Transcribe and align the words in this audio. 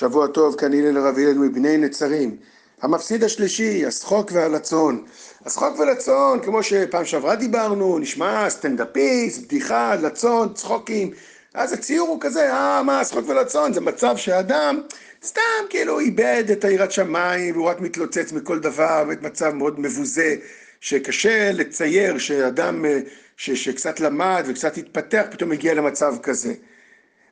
שבוע 0.00 0.26
טוב, 0.26 0.56
הלל 0.62 0.96
הרב 0.96 1.18
הלל 1.18 1.38
מבני 1.38 1.76
נצרים. 1.76 2.36
המפסיד 2.82 3.24
השלישי, 3.24 3.86
השחוק 3.86 4.30
והלצון. 4.34 5.04
השחוק 5.46 5.78
ולצון, 5.78 6.40
כמו 6.40 6.62
שפעם 6.62 7.04
שעברה 7.04 7.36
דיברנו, 7.36 7.98
נשמע 7.98 8.50
סטנדאפיסט, 8.50 9.42
בדיחה, 9.42 9.94
לצון, 9.94 10.54
צחוקים. 10.54 11.10
אז 11.54 11.72
הציור 11.72 12.08
הוא 12.08 12.18
כזה, 12.20 12.52
אה, 12.52 12.82
מה, 12.82 13.00
השחוק 13.00 13.28
ולצון, 13.28 13.72
זה 13.72 13.80
מצב 13.80 14.16
שאדם 14.16 14.80
סתם 15.24 15.62
כאילו 15.70 16.00
איבד 16.00 16.44
את 16.52 16.64
היראת 16.64 16.92
שמיים, 16.92 17.54
והוא 17.54 17.68
רק 17.68 17.80
מתלוצץ 17.80 18.32
מכל 18.32 18.58
דבר, 18.58 19.04
ואת 19.08 19.22
מצב 19.22 19.50
מאוד 19.50 19.80
מבוזה, 19.80 20.34
שקשה 20.80 21.52
לצייר 21.52 22.18
שאדם 22.18 22.84
אה, 22.84 23.00
ש, 23.36 23.50
שקצת 23.50 24.00
למד 24.00 24.44
וקצת 24.46 24.76
התפתח, 24.76 25.22
פתאום 25.30 25.52
הגיע 25.52 25.74
למצב 25.74 26.14
כזה. 26.22 26.52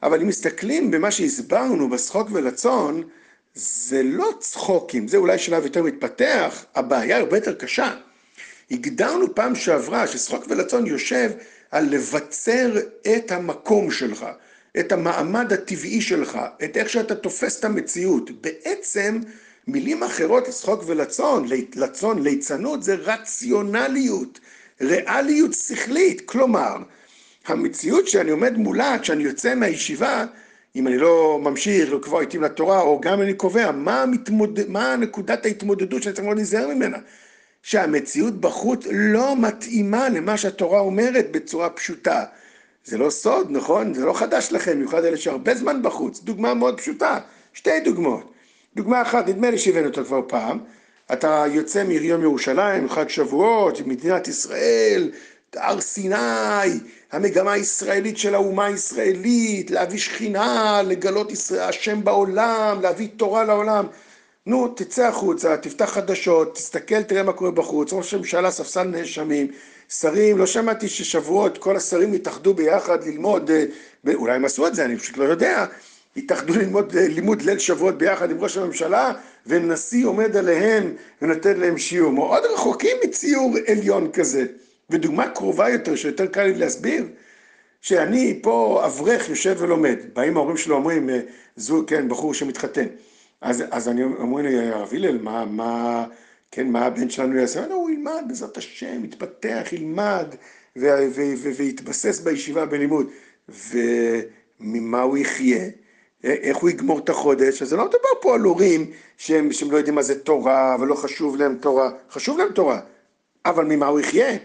אבל 0.02 0.20
אם 0.20 0.28
מסתכלים 0.28 0.90
במה 0.90 1.10
שהסברנו 1.10 1.90
בשחוק 1.90 2.28
ולצון, 2.32 3.02
זה 3.54 4.02
לא 4.02 4.30
צחוקים, 4.38 5.08
זה 5.08 5.16
אולי 5.16 5.38
שלב 5.38 5.64
יותר 5.64 5.82
מתפתח, 5.82 6.64
הבעיה 6.74 7.18
הרבה 7.18 7.36
יותר 7.36 7.54
קשה. 7.54 7.94
הגדרנו 8.70 9.34
פעם 9.34 9.54
שעברה 9.54 10.06
ששחוק 10.06 10.44
ולצון 10.48 10.86
יושב 10.86 11.30
על 11.70 11.88
לבצר 11.90 12.76
את 13.16 13.32
המקום 13.32 13.90
שלך, 13.90 14.26
את 14.80 14.92
המעמד 14.92 15.52
הטבעי 15.52 16.00
שלך, 16.00 16.38
את 16.64 16.76
איך 16.76 16.88
שאתה 16.88 17.14
תופס 17.14 17.58
את 17.58 17.64
המציאות. 17.64 18.30
בעצם, 18.30 19.20
מילים 19.66 20.02
אחרות 20.02 20.48
לשחוק 20.48 20.82
ולצון, 20.86 21.48
לצון, 21.74 22.22
ליצנות, 22.22 22.82
זה 22.82 22.94
רציונליות, 22.94 24.40
ריאליות 24.80 25.52
שכלית. 25.52 26.20
כלומר, 26.20 26.76
המציאות 27.46 28.08
שאני 28.08 28.30
עומד 28.30 28.56
מולה 28.56 28.98
כשאני 28.98 29.22
יוצא 29.22 29.54
מהישיבה, 29.54 30.24
אם 30.76 30.86
אני 30.88 30.98
לא 30.98 31.38
ממשיך 31.42 31.92
לקבוע 31.92 32.20
עיתים 32.20 32.42
לתורה, 32.42 32.80
או 32.80 33.00
גם 33.00 33.20
אני 33.20 33.34
קובע 33.34 33.70
מה, 33.70 34.02
המתמוד... 34.02 34.60
מה 34.68 34.96
נקודת 34.96 35.44
ההתמודדות 35.46 36.02
שאני 36.02 36.14
צריך 36.14 36.24
מאוד 36.24 36.36
להיזהר 36.36 36.68
ממנה, 36.68 36.98
שהמציאות 37.62 38.40
בחוץ 38.40 38.86
לא 38.90 39.36
מתאימה 39.36 40.08
למה 40.08 40.36
שהתורה 40.36 40.80
אומרת 40.80 41.32
בצורה 41.32 41.70
פשוטה. 41.70 42.24
זה 42.84 42.98
לא 42.98 43.10
סוד, 43.10 43.46
נכון? 43.50 43.94
זה 43.94 44.04
לא 44.04 44.12
חדש 44.12 44.52
לכם, 44.52 44.72
במיוחד 44.72 45.04
אלה 45.04 45.16
שהרבה 45.16 45.54
זמן 45.54 45.82
בחוץ. 45.82 46.20
דוגמה 46.20 46.54
מאוד 46.54 46.80
פשוטה, 46.80 47.18
שתי 47.52 47.80
דוגמאות. 47.80 48.32
דוגמה 48.76 49.02
אחת, 49.02 49.28
נדמה 49.28 49.50
לי 49.50 49.58
שהבאנו 49.58 49.86
אותה 49.86 50.04
כבר 50.04 50.20
פעם, 50.28 50.58
אתה 51.12 51.44
יוצא 51.50 51.84
מיום 51.84 52.22
ירושלים, 52.22 52.88
חג 52.88 53.08
שבועות, 53.08 53.86
מדינת 53.86 54.28
ישראל, 54.28 55.10
הר 55.56 55.80
סיני, 55.80 56.78
המגמה 57.12 57.52
הישראלית 57.52 58.18
של 58.18 58.34
האומה 58.34 58.66
הישראלית, 58.66 59.70
להביא 59.70 59.98
שכינה, 59.98 60.82
לגלות 60.82 61.32
ישראל, 61.32 61.68
השם 61.68 62.04
בעולם, 62.04 62.78
להביא 62.82 63.08
תורה 63.16 63.44
לעולם. 63.44 63.86
נו, 64.46 64.68
תצא 64.68 65.06
החוצה, 65.06 65.56
תפתח 65.56 65.84
חדשות, 65.84 66.54
תסתכל, 66.54 67.02
תראה 67.02 67.22
מה 67.22 67.32
קורה 67.32 67.50
בחוץ, 67.50 67.92
ראש 67.92 68.14
הממשלה, 68.14 68.50
ספסל 68.50 68.82
נאשמים, 68.82 69.46
שרים, 69.88 70.38
לא 70.38 70.46
שמעתי 70.46 70.88
ששבועות 70.88 71.58
כל 71.58 71.76
השרים 71.76 72.12
התאחדו 72.12 72.54
ביחד 72.54 73.04
ללמוד, 73.04 73.50
אה, 73.50 73.64
אולי 74.14 74.34
הם 74.34 74.44
עשו 74.44 74.66
את 74.66 74.74
זה, 74.74 74.84
אני 74.84 74.96
פשוט 74.96 75.16
לא 75.16 75.24
יודע, 75.24 75.66
התאחדו 76.16 76.54
ללמוד 76.54 76.96
אה, 76.96 77.08
לימוד 77.08 77.42
ליל 77.42 77.58
שבועות 77.58 77.98
ביחד 77.98 78.30
עם 78.30 78.40
ראש 78.40 78.56
הממשלה, 78.56 79.12
ונשיא 79.46 80.06
עומד 80.06 80.36
עליהם 80.36 80.92
ונותן 81.22 81.60
להם 81.60 81.78
שיעור. 81.78 82.12
מאוד 82.12 82.42
רחוקים 82.54 82.96
מציור 83.04 83.54
עליון 83.66 84.10
כזה. 84.12 84.46
ודוגמה 84.90 85.28
קרובה 85.28 85.68
יותר, 85.68 85.96
שיותר 85.96 86.26
קל 86.26 86.42
לי 86.44 86.54
להסביר, 86.54 87.06
שאני 87.80 88.38
פה 88.42 88.82
אברך 88.86 89.28
יושב 89.28 89.56
ולומד, 89.58 89.96
באים 90.12 90.36
ההורים 90.36 90.56
שלו 90.56 90.76
אומרים, 90.76 91.10
אה, 91.10 91.20
זו, 91.56 91.84
כן, 91.86 92.08
בחור 92.08 92.34
שמתחתן. 92.34 92.86
אז, 93.40 93.64
אז 93.70 93.88
אני 93.88 94.02
אומרים 94.02 94.46
לי, 94.46 94.68
הרב 94.68 94.88
הלל, 94.92 95.18
מה, 95.18 95.44
מה, 95.44 96.06
כן, 96.50 96.68
מה 96.68 96.86
הבן 96.86 97.10
שלנו 97.10 97.36
יעשה? 97.36 97.66
לא, 97.66 97.74
הוא 97.74 97.90
ילמד 97.90 98.22
בעזרת 98.28 98.56
השם, 98.56 99.04
יתפתח, 99.04 99.68
ילמד, 99.72 100.34
ויתבסס 101.56 102.20
בישיבה 102.20 102.66
בלימוד. 102.66 103.06
וממה 103.48 105.02
הוא 105.02 105.18
יחיה? 105.18 105.68
איך 106.24 106.56
הוא 106.56 106.70
יגמור 106.70 106.98
את 106.98 107.08
החודש? 107.08 107.62
אז 107.62 107.68
זה 107.68 107.76
לא 107.76 107.84
מדבר 107.84 108.20
פה 108.20 108.34
על 108.34 108.40
הורים 108.40 108.90
שהם, 109.16 109.52
שהם 109.52 109.70
לא 109.70 109.76
יודעים 109.76 109.94
מה 109.94 110.02
זה 110.02 110.18
תורה, 110.18 110.76
ולא 110.80 110.94
חשוב 110.94 111.36
להם 111.36 111.58
תורה. 111.60 111.90
חשוב 112.10 112.38
להם 112.38 112.52
תורה, 112.52 112.80
אבל 113.46 113.64
ממה 113.64 113.86
הוא 113.86 114.00
יחיה? 114.00 114.36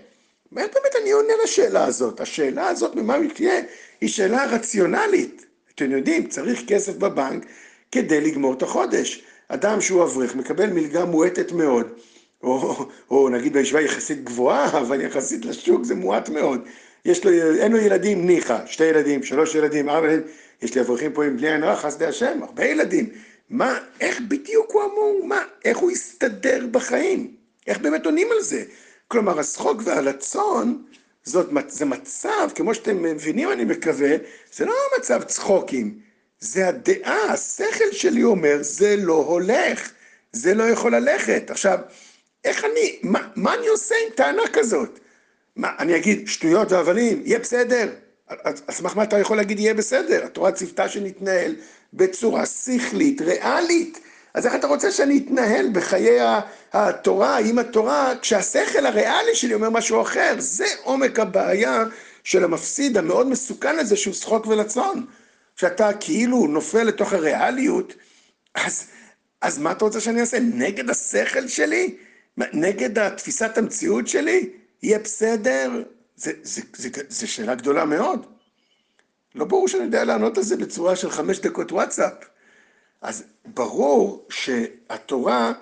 באמת 0.53 0.96
אני 1.02 1.12
עונה 1.12 1.34
לשאלה 1.44 1.86
הזאת. 1.86 2.22
השאלה 2.22 2.68
הזאת, 2.68 2.96
ממה 2.96 3.16
הוא 3.16 3.25
יחיה, 3.25 3.62
היא 4.02 4.09
שאלה 4.09 4.46
רציונלית. 4.46 5.46
אתם 5.75 5.91
יודעים, 5.91 6.28
צריך 6.28 6.64
כסף 6.68 6.96
בבנק 6.96 7.46
כדי 7.91 8.22
לגמור 8.22 8.53
את 8.53 8.62
החודש. 8.62 9.24
אדם 9.47 9.81
שהוא 9.81 10.03
אברך 10.03 10.36
מקבל 10.36 10.69
מלגה 10.69 11.06
מועטת 11.06 11.52
מאוד, 11.52 11.88
או, 12.44 12.86
או 13.12 13.30
נגיד 13.30 13.53
בישיבה 13.53 13.81
יחסית 13.81 14.24
גבוהה, 14.24 14.80
אבל 14.80 15.02
יחסית 15.02 15.46
לשוק 15.46 15.84
זה 15.84 15.96
מועט 15.96 16.30
מאוד. 16.30 16.62
יש 17.06 17.25
לו, 17.25 17.31
אין 17.59 17.72
לו 17.72 17.78
ילדים, 17.78 18.28
ניחא, 18.28 18.66
שתי 18.66 18.84
ילדים, 18.84 19.24
שלוש 19.24 19.56
ילדים, 19.56 19.90
ארבע 19.90 20.08
ילדים, 20.08 20.28
יש 20.62 20.75
לי 20.75 20.81
אברכים 20.81 21.14
פה 21.14 21.25
עם 21.25 21.38
בלי 21.38 21.52
עין 21.52 21.64
רע, 21.64 21.75
חסדי 21.75 22.06
השם, 22.06 22.40
הרבה 22.44 22.66
ילדים. 22.66 23.09
מה, 23.50 23.80
איך 24.02 24.22
בדיוק 24.28 24.72
הוא 24.72 24.84
אמור, 24.84 25.22
מה, 25.25 25.41
איך 25.66 25.78
הוא 25.78 25.91
יסתדר 25.91 26.66
בחיים? 26.72 27.35
איך 27.68 27.80
באמת 27.80 28.06
עונים 28.06 28.28
על 28.31 28.41
זה? 28.41 28.64
כלומר, 29.08 29.40
השחוק 29.40 29.81
והלצון, 29.86 30.84
זאת, 31.24 31.50
זה 31.68 31.86
מצב, 31.86 32.50
כמו 32.56 32.74
שאתם 32.74 33.03
מבינים, 33.03 33.52
אני 33.52 33.66
מקווה, 33.66 34.16
זה 34.53 34.66
לא 34.66 34.74
מצב 35.00 35.24
צחוקים, 35.24 36.00
זה 36.40 36.68
הדעה, 36.68 37.34
השכל 37.34 37.91
שלי 37.91 38.24
אומר, 38.24 38.58
זה 38.62 38.96
לא 38.97 39.14
הולך, 39.14 39.91
זה 40.31 40.53
לא 40.53 40.64
יכול 40.64 40.96
ללכת. 40.96 41.52
עכשיו, 41.52 41.80
איך 42.46 42.64
אני, 42.64 43.00
מה, 43.03 43.28
מה 43.36 43.56
אני 43.56 43.68
עושה 43.68 43.96
עם 43.96 44.16
טענה 44.16 44.44
כזאת? 44.53 45.00
מה, 45.56 45.70
אני 45.80 45.96
אגיד 45.96 46.28
שטויות 46.28 46.72
והבלים, 46.72 47.22
יהיה 47.25 47.40
בסדר. 47.40 47.90
על 48.28 48.53
סמך 48.72 48.97
מה 48.97 49.03
אתה 49.03 49.20
יכול 49.20 49.38
להגיד 49.38 49.59
יהיה 49.59 49.74
בסדר? 49.74 50.25
התורה 50.25 50.52
ציוותה 50.52 50.90
שנתנהל 50.90 51.56
בצורה 51.94 52.46
שכלית, 52.46 53.22
ריאלית. 53.22 54.00
אז 54.34 54.46
איך 54.46 54.56
אתה 54.56 54.68
רוצה 54.68 54.92
שאני 54.92 55.24
אתנהל 55.26 55.70
בחיי 55.74 56.20
התורה, 56.74 57.38
עם 57.40 57.60
התורה, 57.60 58.14
כשהשכל 58.22 58.86
הריאלי 58.86 59.36
שלי 59.36 59.54
אומר 59.54 59.70
משהו 59.70 60.02
אחר? 60.02 60.36
זה 60.38 60.66
עומק 60.84 61.20
הבעיה 61.20 61.84
של 62.24 62.44
המפסיד 62.44 62.98
המאוד 62.98 63.28
מסוכן 63.28 63.80
הזה 63.80 63.96
שהוא 63.96 64.14
שחוק 64.14 64.48
ולצון. 64.48 65.06
כשאתה 65.56 65.90
כאילו 66.00 66.48
נופל 66.48 66.84
לתוך 66.84 67.14
הריאליות, 67.14 67.94
אז, 68.56 68.88
אז 69.42 69.60
מה 69.60 69.72
אתה 69.72 69.86
רוצה 69.86 70.00
שאני 70.00 70.22
אעשה? 70.22 70.38
נגד 70.40 70.90
השכל 70.90 71.48
שלי? 71.48 71.96
נגד 72.38 73.10
תפיסת 73.10 73.58
המציאות 73.58 74.08
שלי? 74.08 74.50
יהיה 74.84 75.00
בסדר? 75.00 75.84
זה, 76.16 76.32
זה, 76.44 76.62
זה, 76.74 76.90
זה, 76.94 77.02
זה 77.10 77.28
שאלה 77.28 77.56
גדולה 77.56 77.86
מאוד. 77.86 78.26
לא 79.36 79.46
ברור 79.46 79.68
שאני 79.68 79.84
יודע 79.84 80.04
לענות 80.04 80.38
על 80.38 80.44
זה 80.44 80.58
בצורה 80.58 80.96
של 80.96 81.10
חמש 81.10 81.40
דקות 81.40 81.72
וואטסאפ. 81.72 82.14
אז 83.03 83.24
ברור 83.46 84.28
שהתורה 84.30 85.53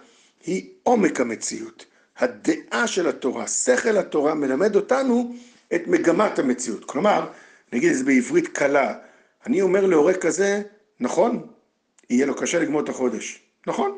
היא 0.46 0.69
עומק 0.84 1.19
המציאות. 1.19 1.85
הדעה 2.18 2.88
של 2.88 3.07
התורה, 3.07 3.47
שכל 3.47 3.97
התורה, 3.97 4.34
מלמד 4.34 4.75
אותנו 4.75 5.35
את 5.75 5.88
מגמת 5.88 6.40
המציאות. 6.40 6.85
כלומר, 6.85 7.28
נגיד 7.74 7.91
את 7.91 7.97
זה 7.97 8.03
בעברית 8.03 8.47
קלה, 8.47 8.94
אני 9.46 9.62
אומר 9.62 9.85
להורה 9.85 10.13
כזה, 10.13 10.62
נכון, 11.00 11.47
יהיה 12.09 12.25
לו 12.25 12.35
קשה 12.35 12.59
לגמור 12.59 12.81
את 12.81 12.90
החודש. 12.90 13.40
נכון. 13.68 13.97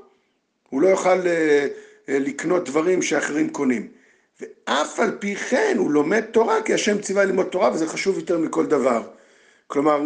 הוא 0.69 0.81
לא 0.81 0.87
יוכל 0.87 1.19
uh, 1.21 1.25
uh, 1.25 2.09
לקנות 2.09 2.65
דברים 2.69 3.01
שאחרים 3.01 3.49
קונים. 3.49 3.87
ואף 4.41 4.99
על 4.99 5.17
פי 5.19 5.35
כן 5.35 5.75
הוא 5.77 5.91
לומד 5.91 6.21
תורה, 6.21 6.61
כי 6.61 6.73
השם 6.73 7.01
ציווה 7.01 7.25
ללמוד 7.25 7.45
תורה, 7.45 7.71
וזה 7.73 7.87
חשוב 7.87 8.17
יותר 8.17 8.37
מכל 8.37 8.65
דבר. 8.65 9.07
כלומר, 9.67 10.01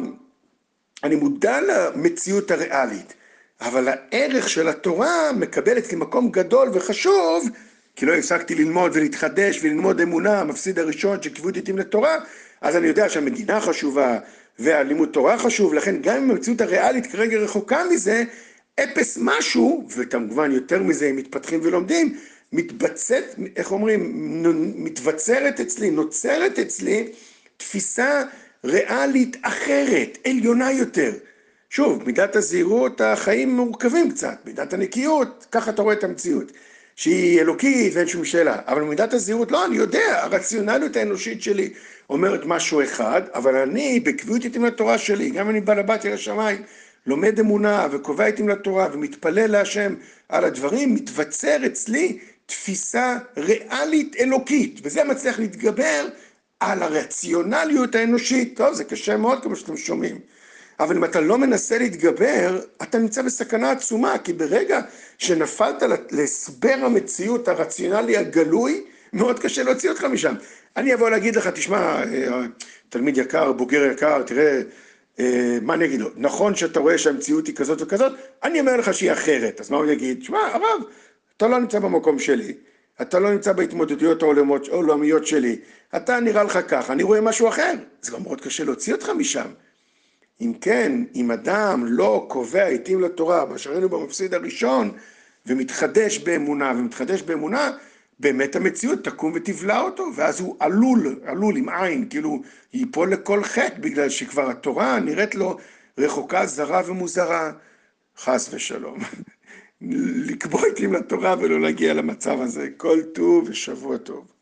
אני 1.03 1.15
מודע 1.15 1.61
למציאות 1.61 2.51
הריאלית. 2.51 3.13
אבל 3.61 3.87
הערך 3.87 4.49
של 4.49 4.67
התורה 4.67 5.31
מקבלת 5.31 5.87
כמקום 5.87 6.31
גדול 6.31 6.69
וחשוב, 6.73 7.49
כי 7.95 8.05
לא 8.05 8.13
הפסקתי 8.13 8.55
ללמוד 8.55 8.91
ולהתחדש 8.93 9.59
וללמוד 9.63 10.01
אמונה, 10.01 10.39
המפסיד 10.39 10.79
הראשון 10.79 11.21
שקיוו 11.21 11.49
עתים 11.49 11.77
לתורה, 11.77 12.17
אז 12.61 12.75
אני 12.75 12.87
יודע 12.87 13.09
שהמדינה 13.09 13.61
חשובה 13.61 14.19
והלימוד 14.59 15.09
תורה 15.09 15.37
חשוב, 15.37 15.73
לכן 15.73 15.95
גם 16.01 16.17
אם 16.17 16.31
המציאות 16.31 16.61
הריאלית 16.61 17.05
כרגע 17.07 17.37
רחוקה 17.37 17.83
מזה, 17.91 18.23
אפס 18.79 19.17
משהו, 19.21 19.87
וכמובן 19.95 20.51
יותר 20.51 20.83
מזה 20.83 21.09
אם 21.09 21.15
מתפתחים 21.15 21.59
ולומדים, 21.63 22.17
מתבצעת, 22.53 23.35
איך 23.55 23.71
אומרים, 23.71 24.13
מתבצרת 24.83 25.59
אצלי, 25.59 25.91
נוצרת 25.91 26.59
אצלי 26.59 27.07
תפיסה 27.57 28.23
ריאלית 28.65 29.37
אחרת, 29.41 30.17
עליונה 30.27 30.71
יותר. 30.71 31.11
שוב, 31.69 32.03
מידת 32.05 32.35
הזהירות, 32.35 33.01
החיים 33.01 33.55
מורכבים 33.55 34.11
קצת, 34.11 34.37
מידת 34.45 34.73
הנקיות, 34.73 35.45
ככה 35.51 35.71
אתה 35.71 35.81
רואה 35.81 35.93
את 35.93 36.03
המציאות, 36.03 36.51
שהיא 36.95 37.41
אלוקית 37.41 37.93
ואין 37.95 38.07
שום 38.07 38.25
שאלה, 38.25 38.59
אבל 38.67 38.81
מידת 38.81 39.13
הזהירות, 39.13 39.51
לא, 39.51 39.65
אני 39.65 39.75
יודע, 39.75 40.23
הרציונליות 40.23 40.95
האנושית 40.95 41.43
שלי 41.43 41.73
אומרת 42.09 42.41
משהו 42.45 42.83
אחד, 42.83 43.21
אבל 43.33 43.55
אני, 43.55 43.99
בקביעות 43.99 44.45
איתי 44.45 44.59
מהתורה 44.59 44.97
שלי, 44.97 45.29
גם 45.29 45.49
אני 45.49 45.61
בעל 45.61 45.79
הבת 45.79 46.05
אל 46.05 46.13
השמיים, 46.13 46.61
לומד 47.05 47.39
אמונה 47.39 47.87
וקובע 47.91 48.25
עיתים 48.25 48.49
לתורה 48.49 48.87
ומתפלל 48.93 49.51
להשם 49.51 49.93
על 50.29 50.45
הדברים, 50.45 50.95
מתווצר 50.95 51.65
אצלי 51.65 52.19
תפיסה 52.45 53.17
ריאלית 53.37 54.15
אלוקית, 54.19 54.79
וזה 54.83 55.03
מצליח 55.03 55.39
להתגבר 55.39 56.07
על 56.59 56.83
הרציונליות 56.83 57.95
האנושית. 57.95 58.57
טוב, 58.57 58.73
זה 58.73 58.83
קשה 58.83 59.17
מאוד 59.17 59.43
כמו 59.43 59.55
שאתם 59.55 59.77
שומעים. 59.77 60.19
אבל 60.79 60.95
אם 60.97 61.03
אתה 61.03 61.21
לא 61.21 61.37
מנסה 61.37 61.77
להתגבר, 61.77 62.59
אתה 62.81 62.97
נמצא 62.97 63.21
בסכנה 63.21 63.71
עצומה, 63.71 64.17
כי 64.17 64.33
ברגע 64.33 64.81
שנפלת 65.17 65.83
להסבר 66.11 66.75
המציאות 66.81 67.47
הרציונלי 67.47 68.17
הגלוי, 68.17 68.83
מאוד 69.13 69.39
קשה 69.39 69.63
להוציא 69.63 69.89
אותך 69.89 70.03
משם. 70.03 70.35
אני 70.77 70.93
אבוא 70.93 71.09
להגיד 71.09 71.35
לך, 71.35 71.47
תשמע, 71.47 72.03
אה, 72.03 72.41
תלמיד 72.89 73.17
יקר, 73.17 73.51
בוגר 73.51 73.91
יקר, 73.91 74.23
תראה, 74.23 74.61
אה, 75.19 75.57
מה 75.61 75.73
אני 75.73 75.85
אגיד 75.85 76.01
לו? 76.01 76.09
נכון 76.15 76.55
שאתה 76.55 76.79
רואה 76.79 76.97
שהמציאות 76.97 77.47
היא 77.47 77.55
כזאת 77.55 77.81
וכזאת, 77.81 78.11
אני 78.43 78.59
אומר 78.59 78.77
לך 78.77 78.93
שהיא 78.93 79.11
אחרת. 79.11 79.61
אז 79.61 79.69
מה 79.69 79.77
הוא 79.77 79.85
יגיד? 79.85 80.19
תשמע, 80.19 80.39
הרב, 80.39 80.81
אתה 81.37 81.47
לא 81.47 81.59
נמצא 81.59 81.79
במקום 81.79 82.19
שלי, 82.19 82.53
אתה 83.01 83.19
לא 83.19 83.31
נמצא 83.31 83.53
בהתמודדויות 83.53 84.23
העולמיות 84.23 85.27
שלי, 85.27 85.59
אתה 85.95 86.19
נראה 86.19 86.43
לך 86.43 86.59
ככה, 86.67 86.93
אני 86.93 87.03
רואה 87.03 87.21
משהו 87.21 87.47
אחר. 87.47 87.73
זה 88.01 88.11
גם 88.11 88.23
מאוד 88.23 88.41
קשה 88.41 88.63
להוציא 88.63 88.93
אותך 88.93 89.09
משם. 89.09 89.47
אם 90.41 90.53
כן, 90.61 90.91
אם 91.15 91.31
אדם 91.31 91.85
לא 91.85 92.25
קובע 92.29 92.67
עיתים 92.67 93.01
לתורה, 93.01 93.45
מה 93.45 93.57
שראינו 93.57 93.89
במפסיד 93.89 94.33
הראשון, 94.33 94.91
ומתחדש 95.45 96.17
באמונה, 96.17 96.73
ומתחדש 96.77 97.21
באמונה, 97.21 97.71
באמת 98.19 98.55
המציאות 98.55 99.03
תקום 99.03 99.31
ותבלע 99.35 99.81
אותו, 99.81 100.03
ואז 100.15 100.39
הוא 100.39 100.55
עלול, 100.59 101.19
עלול 101.25 101.57
עם 101.57 101.69
עין, 101.69 102.09
כאילו 102.09 102.41
ייפול 102.73 103.13
לכל 103.13 103.43
חטא, 103.43 103.79
בגלל 103.79 104.09
שכבר 104.09 104.49
התורה 104.49 104.99
נראית 104.99 105.35
לו 105.35 105.57
רחוקה, 105.97 106.45
זרה 106.45 106.81
ומוזרה. 106.85 107.51
חס 108.17 108.49
ושלום. 108.53 108.99
לקבוע 110.29 110.65
עיתים 110.65 110.93
לתורה 110.93 111.35
ולא 111.39 111.61
להגיע 111.61 111.93
למצב 111.93 112.41
הזה. 112.41 112.69
כל 112.77 113.01
טוב 113.13 113.49
ושבוע 113.49 113.97
טוב. 113.97 114.36